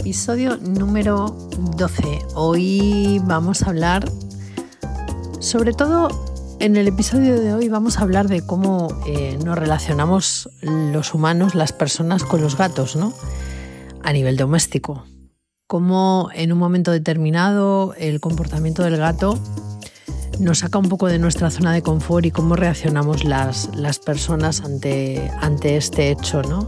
[0.00, 1.26] Episodio número
[1.76, 2.02] 12.
[2.34, 4.10] Hoy vamos a hablar,
[5.40, 6.08] sobre todo
[6.58, 11.54] en el episodio de hoy vamos a hablar de cómo eh, nos relacionamos los humanos,
[11.54, 13.12] las personas con los gatos, ¿no?
[14.02, 15.04] A nivel doméstico.
[15.66, 19.38] Cómo en un momento determinado el comportamiento del gato
[20.38, 24.62] nos saca un poco de nuestra zona de confort y cómo reaccionamos las, las personas
[24.62, 26.66] ante, ante este hecho, ¿no?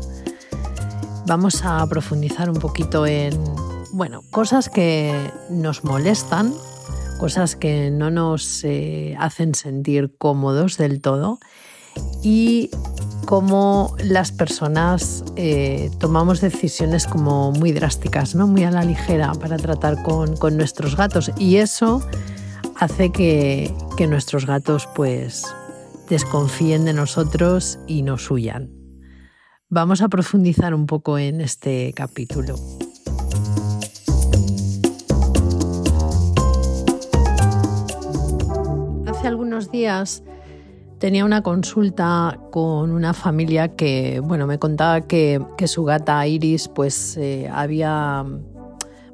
[1.27, 3.33] Vamos a profundizar un poquito en,
[3.93, 6.53] bueno, cosas que nos molestan,
[7.19, 11.39] cosas que no nos eh, hacen sentir cómodos del todo
[12.23, 12.71] y
[13.27, 18.47] cómo las personas eh, tomamos decisiones como muy drásticas, ¿no?
[18.47, 22.03] muy a la ligera para tratar con, nuestros gatos y eso
[22.77, 25.45] hace que, que nuestros gatos pues
[26.09, 28.82] desconfíen de nosotros y nos huyan.
[29.75, 32.57] Vamos a profundizar un poco en este capítulo.
[39.07, 40.25] Hace algunos días
[40.99, 47.17] tenía una consulta con una familia que, bueno, me contaba que, su gata Iris, pues,
[47.17, 48.27] eh, había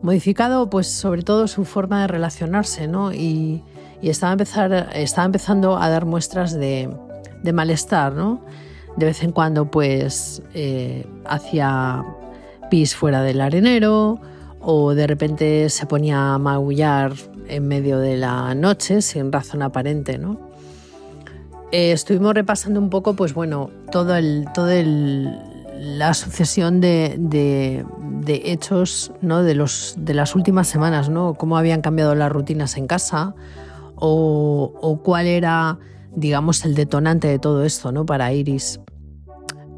[0.02, 3.12] modificado, pues, sobre todo su forma de relacionarse, ¿no?
[3.12, 3.62] Y,
[4.02, 6.90] estaba, empezando a dar muestras de,
[7.44, 8.42] de malestar, ¿no?
[8.98, 12.04] De vez en cuando pues eh, hacía
[12.68, 14.20] pis fuera del arenero
[14.60, 17.12] o de repente se ponía a maullar
[17.46, 20.40] en medio de la noche sin razón aparente, ¿no?
[21.70, 24.68] Eh, estuvimos repasando un poco, pues bueno, todo el, todo
[25.76, 27.84] la sucesión de,
[28.26, 29.42] hechos ¿no?
[29.42, 31.34] de, los, de las últimas semanas, ¿no?
[31.34, 33.34] Cómo habían cambiado las rutinas en casa
[33.96, 35.78] o cuál era,
[36.14, 38.06] digamos, el detonante de todo esto, ¿no?
[38.06, 38.80] Para Iris.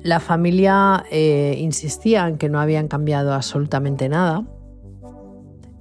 [0.02, 4.44] La familia eh, insistía en que no habían cambiado absolutamente nada,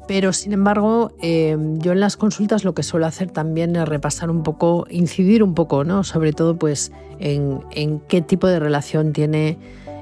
[0.09, 4.31] pero sin embargo eh, yo en las consultas lo que suelo hacer también es repasar
[4.31, 6.03] un poco, incidir un poco, ¿no?
[6.03, 7.61] sobre todo pues en,
[8.07, 9.59] qué tipo de relación tiene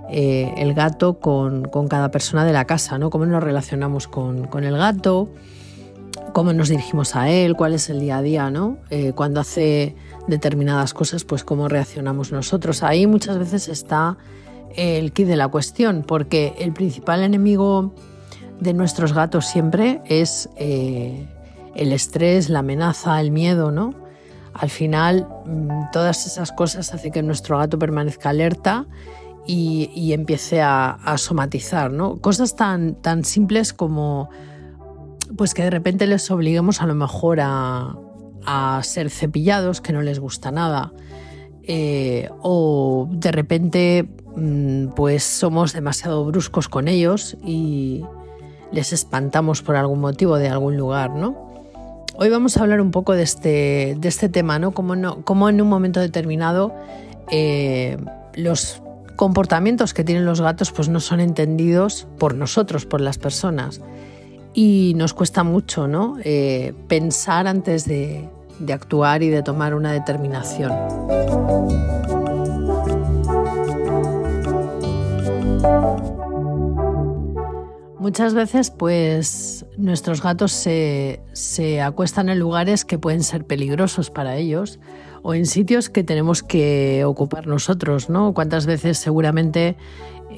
[0.09, 3.09] eh, el gato con, cada persona de la casa, ¿no?
[3.09, 5.27] cómo nos relacionamos con, con, el gato,
[6.33, 8.77] cómo nos dirigimos a él, cuál es el día a día, ¿no?
[9.15, 9.95] cuando hace
[10.27, 12.83] determinadas cosas, pues cómo reaccionamos nosotros.
[12.83, 14.17] Ahí muchas veces está
[14.75, 17.93] el kit de la cuestión, porque el principal enemigo
[18.59, 21.27] de nuestros gatos siempre es eh,
[21.75, 23.93] el estrés, la amenaza, el miedo, ¿no?
[24.53, 28.85] Al final, mm, todas esas cosas hacen que nuestro gato permanezca alerta
[29.45, 32.17] y, empiece a, somatizar, ¿no?
[32.17, 34.29] Cosas tan, tan simples como
[35.35, 37.95] pues que de repente les obliguemos a lo mejor a,
[38.45, 40.93] a ser cepillados, que no les gusta nada,
[41.63, 48.05] eh, o de repente mm, pues somos demasiado bruscos con ellos y
[48.71, 51.35] les espantamos por algún motivo de algún lugar, ¿no?
[52.15, 54.71] Hoy vamos a hablar un poco de este, de este tema, ¿no?
[54.71, 56.73] Cómo, no, en un momento determinado
[57.29, 57.97] eh,
[58.33, 58.81] los
[59.17, 63.81] comportamientos que tienen los gatos pues no son entendidos por nosotros, por las personas.
[64.59, 66.17] Y nos cuesta mucho ¿no?
[66.23, 70.71] Eh, pensar antes de, de actuar y de tomar una determinación.
[77.99, 84.35] Muchas veces, pues, nuestros gatos se, se, acuestan en lugares que pueden ser peligrosos para
[84.35, 84.79] ellos
[85.23, 88.33] o en sitios que tenemos que ocupar nosotros, ¿no?
[88.33, 89.75] ¿Cuántas veces seguramente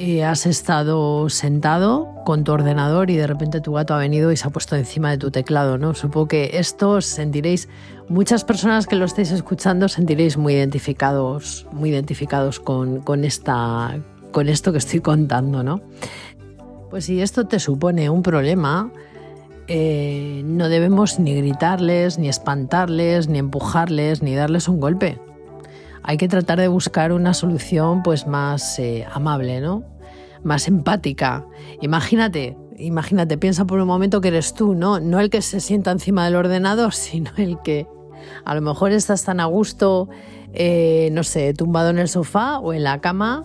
[0.02, 4.38] eh, has estado sentado con tu ordenador y de repente tu gato ha venido y
[4.38, 5.94] se ha puesto encima de tu teclado, ¿no?
[5.94, 7.68] Supongo que esto sentiréis,
[8.08, 14.00] muchas personas que lo estáis escuchando sentiréis muy identificados, muy identificados con, esta,
[14.32, 15.82] con esto que estoy contando, ¿no?
[16.90, 18.92] Pues si esto te supone un problema,
[19.68, 25.20] eh, no debemos ni gritarles, ni espantarles, ni empujarles, ni darles un golpe
[26.04, 29.84] hay que tratar de buscar una solución pues más eh, amable, ¿no?
[30.44, 31.46] Más empática.
[31.82, 35.00] Imagínate, imagínate, piensa por un momento que eres tú, ¿no?
[35.00, 37.88] No el que se sienta encima del ordenador, sino el que
[38.46, 40.10] a lo mejor estás tan a gusto,
[40.54, 43.44] eh, no sé, tumbado en el sofá o en la cama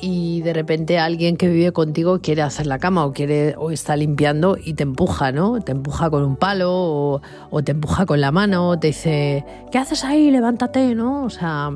[0.00, 3.96] y de repente alguien que vive contigo quiere hacer la cama o quiere o está
[3.96, 5.60] limpiando y te empuja, ¿no?
[5.60, 10.04] Te empuja con un palo o, te empuja con la mano, te dice, ¿qué haces
[10.04, 10.30] ahí?
[10.30, 11.24] Levántate, ¿no?
[11.24, 11.72] O sea,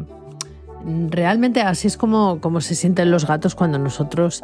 [1.10, 4.42] realmente así es como, como se sienten los gatos cuando nosotros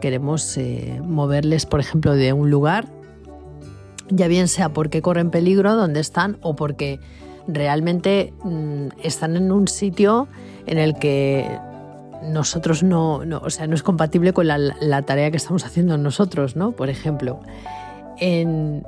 [0.00, 2.86] queremos eh, moverles, por ejemplo, de un lugar,
[4.08, 6.98] ya bien sea porque corren peligro donde están o porque
[7.46, 10.26] realmente mm, están en un sitio
[10.66, 11.46] en el que
[12.22, 16.72] nosotros no, o sea, no es compatible con la, tarea que estamos haciendo nosotros, ¿no?
[16.72, 17.40] Por ejemplo,
[18.18, 18.84] en,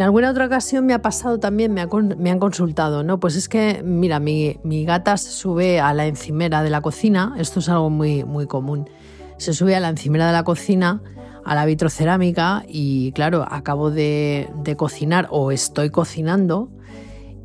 [0.00, 3.18] alguna otra ocasión me ha pasado también, me, han consultado, ¿no?
[3.20, 7.34] Pues es que, mira, mi, mi, gata se sube a la encimera de la cocina,
[7.38, 8.88] esto es algo muy, muy común,
[9.36, 11.02] se sube a la encimera de la cocina,
[11.44, 16.70] a la vitrocerámica y claro, acabo de, de cocinar o estoy cocinando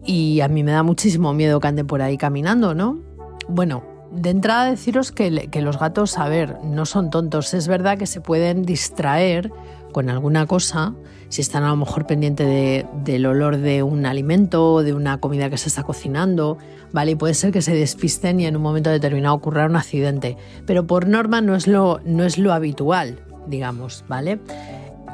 [0.04, 3.00] y a mí me da muchísimo miedo que ande por ahí caminando, ¿no?
[3.48, 7.54] Bueno, de entrada deciros que, los gatos, a ver, no son tontos.
[7.54, 9.52] Es verdad que se pueden distraer
[9.92, 10.94] con alguna cosa
[11.30, 15.50] si están a lo mejor pendiente del olor de un alimento o de una comida
[15.50, 16.58] que se está cocinando,
[16.92, 17.12] ¿vale?
[17.12, 20.36] Y puede ser que se despisten y en un momento determinado ocurra un accidente.
[20.66, 24.42] Pero por norma no es lo, no es lo habitual, digamos, ¿vale?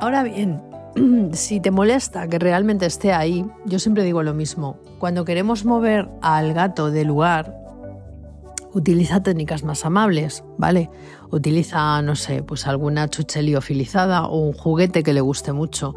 [0.01, 0.59] Ahora bien,
[1.33, 4.79] si te molesta que realmente esté ahí, yo siempre digo lo mismo.
[4.97, 7.66] Cuando queremos mover al gato del lugar,
[8.77, 10.89] utiliza técnicas más amables, ¿vale?
[11.31, 15.95] Utiliza, no sé, pues alguna chucheliofilizada o un juguete que le guste mucho.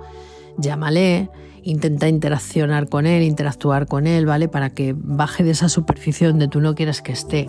[0.56, 1.30] Llámale,
[1.62, 4.48] intenta interaccionar con él, interactuar con él, ¿vale?
[4.48, 7.46] Para que baje de esa superficie donde tú no quieres que esté.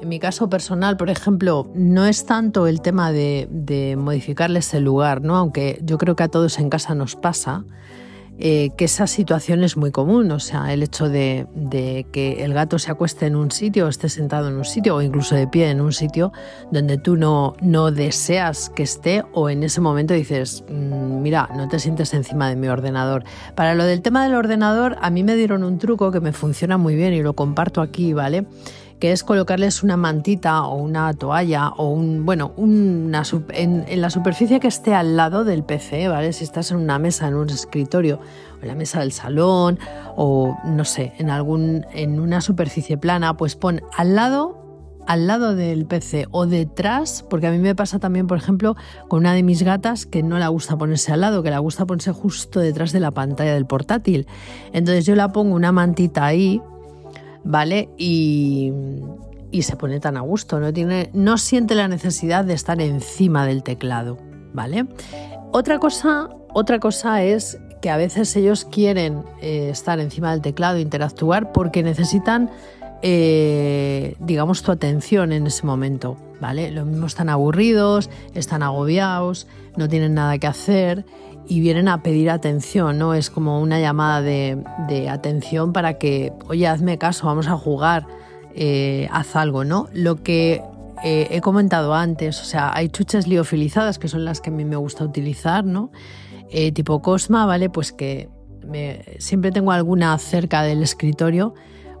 [0.00, 4.84] En mi caso personal, por ejemplo, no es tanto el tema de, de modificarles el
[4.84, 5.36] lugar, ¿no?
[5.36, 7.64] Aunque yo creo que a todos en casa nos pasa
[8.38, 11.46] eh, que esa situación es muy común, o sea, el hecho de,
[12.12, 15.02] que el gato se acueste en un sitio, o esté sentado en un sitio o
[15.02, 16.32] incluso de pie en un sitio
[16.70, 21.68] donde tú no, no deseas que esté o en ese momento dices, mm, mira, no
[21.68, 23.24] te sientes encima de mi ordenador.
[23.54, 26.78] Para lo del tema del ordenador, a mí me dieron un truco que me funciona
[26.78, 28.46] muy bien y lo comparto aquí, ¿vale?
[28.98, 34.60] Que es colocarles una mantita o una toalla o un, bueno, una, en, la superficie
[34.60, 36.32] que esté al lado del PC, ¿vale?
[36.32, 38.20] Si estás en una mesa, en un escritorio,
[38.58, 39.78] o en la mesa del salón,
[40.16, 44.58] o no sé, en algún, en una superficie plana, pues pon al lado
[45.08, 48.76] al lado del PC o detrás, porque a mí me pasa también, por ejemplo,
[49.08, 51.86] con una de mis gatas que no le gusta ponerse al lado, que le gusta
[51.86, 54.26] ponerse justo detrás de la pantalla del portátil.
[54.74, 56.60] Entonces yo la pongo una mantita ahí,
[57.44, 57.88] ¿vale?
[57.96, 58.72] Y,
[59.60, 63.62] se pone tan a gusto, no, tiene, no siente la necesidad de estar encima del
[63.62, 64.18] teclado,
[64.52, 64.86] ¿vale?
[65.52, 70.78] Otra cosa, otra cosa es que a veces ellos quieren eh, estar encima del teclado,
[70.78, 72.50] interactuar, porque necesitan,
[73.02, 76.70] eh, digamos, tu atención en ese momento, ¿vale?
[76.70, 79.46] Lo mismo están aburridos, están agobiados,
[79.76, 81.04] no tienen nada que hacer
[81.48, 83.14] y vienen a pedir atención, ¿no?
[83.14, 88.06] Es como una llamada de, atención para que, oye, hazme caso, vamos a jugar,
[88.54, 89.88] eh, haz algo, ¿no?
[89.92, 90.62] Lo que
[91.02, 94.64] eh, he comentado antes, o sea, hay chuches liofilizadas que son las que a mí
[94.64, 95.90] me gusta utilizar, ¿no?
[96.50, 97.70] Eh, tipo Cosma, ¿vale?
[97.70, 98.28] Pues que
[99.18, 101.54] siempre tengo alguna cerca del escritorio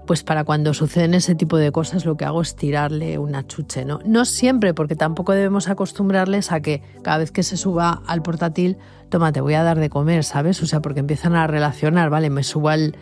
[0.08, 3.84] pues para cuando suceden ese tipo de cosas lo que hago es tirarle una chuche,
[3.84, 4.00] ¿no?
[4.06, 8.78] No siempre, porque tampoco debemos acostumbrarles a que cada vez que se suba al portátil,
[9.10, 10.62] toma, te voy a dar de comer, ¿sabes?
[10.62, 12.30] O sea, porque empiezan a relacionar, ¿vale?
[12.30, 12.94] Me subo al,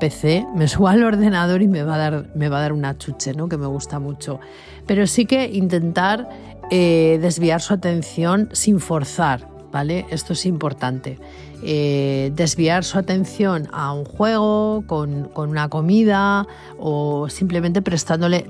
[0.00, 2.96] PC, me subo al ordenador y me va a dar, me va a dar una
[2.96, 3.50] chuche, ¿no?
[3.50, 4.40] Que me gusta mucho.
[4.86, 6.30] Pero sí que intentar
[6.70, 10.06] eh, desviar su atención sin forzar, ¿vale?
[10.08, 11.18] Esto es importante.
[11.62, 16.46] Eh, desviar su atención a un juego, con, una comida
[16.78, 18.46] o simplemente prestándole,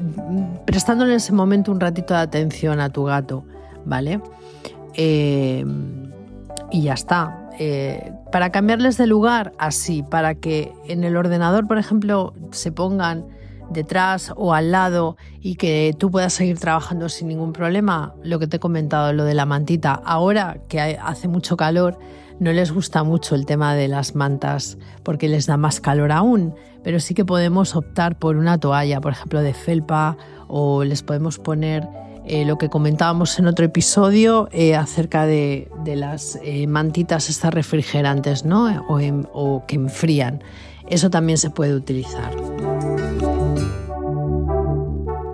[0.66, 3.44] prestándole en ese momento un ratito de atención a tu gato,
[3.84, 4.20] ¿vale?
[4.94, 5.64] Eh,
[6.70, 7.50] y ya está.
[7.58, 13.24] Eh, para cambiarles de lugar, así, para que en el ordenador, por ejemplo, se pongan
[13.70, 18.46] detrás o al lado y que tú puedas seguir trabajando sin ningún problema, lo que
[18.46, 20.00] te he comentado, lo de la mantita.
[20.04, 21.98] Ahora que hace mucho calor,
[22.38, 26.54] no les gusta mucho el tema de las mantas porque les da más calor aún,
[26.82, 30.16] pero sí que podemos optar por una toalla, por ejemplo, de felpa
[30.48, 31.88] o les podemos poner
[32.28, 38.44] eh, lo que comentábamos en otro episodio eh, acerca de, las eh, mantitas estas refrigerantes
[38.44, 38.66] ¿no?
[38.88, 39.00] o,
[39.32, 40.42] o que enfrían.
[40.88, 42.32] Eso también se puede utilizar.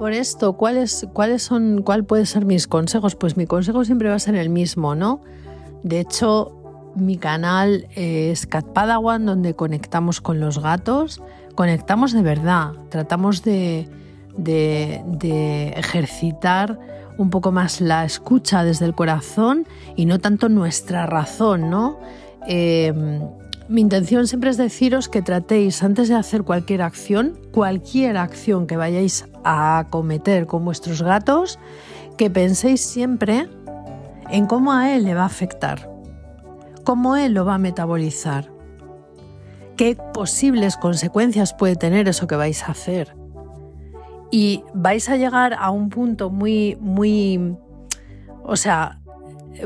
[0.02, 1.06] Por esto, ¿cuáles,
[1.38, 3.14] son, ¿cuál puede ser mis consejos?
[3.14, 5.21] Pues mi consejo siempre va a ser el mismo, ¿no?
[5.85, 11.23] De hecho, mi canal es Cat Padawan, donde conectamos con los gatos,
[11.54, 13.88] conectamos de verdad, tratamos de,
[14.37, 16.80] de, ejercitar
[17.16, 22.00] un poco más la escucha desde el corazón y no tanto nuestra razón, ¿no?
[22.49, 23.21] Em,
[23.73, 28.76] mi intención siempre es deciros que tratéis antes de hacer cualquier acción, cualquier acción que
[28.76, 31.59] vayáis a cometer con vuestros gatos,
[32.19, 33.49] que penséis siempre
[34.29, 35.91] en cómo a él le va a afectar,
[36.85, 38.52] cómo él lo va a metabolizar,
[39.76, 43.17] qué posibles consecuencias puede tener eso que vais a hacer.
[44.31, 47.57] Y vais a llegar a un punto muy, muy,
[48.45, 49.01] o sea,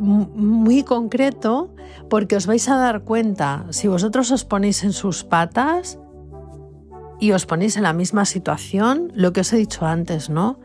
[0.00, 1.74] muy concreto
[2.08, 5.98] porque os vais a dar cuenta, si vosotros os ponéis en sus patas
[7.20, 10.58] y os ponéis en la misma situación, lo que os he dicho antes, ¿no?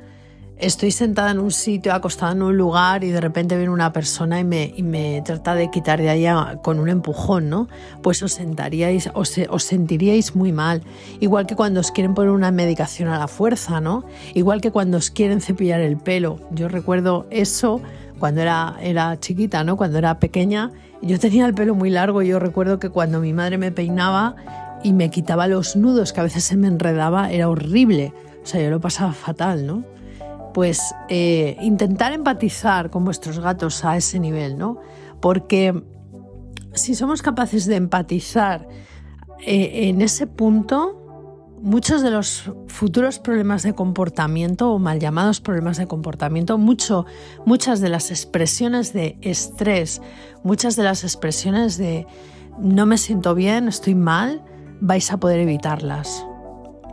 [0.61, 4.39] estoy sentada en un sitio, acostada en un lugar y de repente viene una persona
[4.39, 6.25] y me, me trata de quitar de ahí
[6.61, 7.67] con un empujón, ¿no?
[8.03, 10.83] Pues os sentaríais, os, os, sentiríais muy mal.
[11.19, 14.05] Igual que cuando os quieren poner una medicación a la fuerza, ¿no?
[14.35, 16.39] Igual que cuando os quieren cepillar el pelo.
[16.51, 17.81] Yo recuerdo eso
[18.21, 19.75] cuando era, era chiquita, ¿no?
[19.75, 20.71] Cuando era pequeña.
[21.01, 24.35] Yo tenía el pelo muy largo yo recuerdo que cuando mi madre me peinaba
[24.83, 28.13] y me quitaba los nudos, que a veces se me enredaba, era horrible.
[28.43, 29.83] O sea, yo lo pasaba fatal, ¿no?
[30.53, 34.77] pues eh, intentar empatizar con vuestros gatos a ese nivel, ¿no?
[35.19, 35.83] Porque
[36.73, 38.67] si somos capaces de empatizar
[39.39, 41.00] eh, en ese punto,
[41.61, 47.05] muchos de los futuros problemas de comportamiento o mal llamados problemas de comportamiento, mucho,
[47.45, 50.01] muchas de las expresiones de estrés,
[50.43, 52.07] muchas de las expresiones de
[52.59, 54.43] no me siento bien, estoy mal,
[54.81, 56.25] vais a poder evitarlas.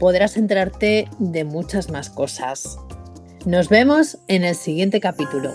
[0.00, 2.76] Podrás enterarte de muchas más cosas.
[3.46, 5.52] Nos vemos en el siguiente capítulo.